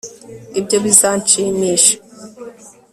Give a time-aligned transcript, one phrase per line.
[0.59, 1.95] Ibyo bizanshimisha